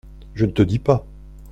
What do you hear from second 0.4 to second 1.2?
ne te dis pas!…